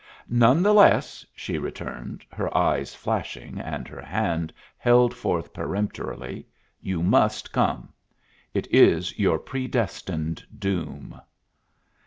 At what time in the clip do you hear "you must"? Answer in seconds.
6.81-7.51